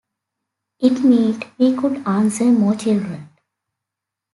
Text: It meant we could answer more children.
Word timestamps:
It 0.79 1.03
meant 1.03 1.45
we 1.59 1.75
could 1.77 2.07
answer 2.07 2.45
more 2.45 2.73
children. 2.73 3.29